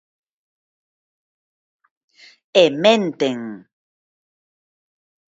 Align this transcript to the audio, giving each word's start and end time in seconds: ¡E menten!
¡E 2.63 2.65
menten! 2.83 3.39